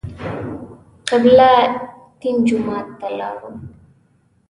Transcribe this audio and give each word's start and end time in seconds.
قبله 1.09 1.51
تین 2.19 2.35
جومات 2.47 2.87
ته 2.99 3.07
لاړو. 3.19 3.49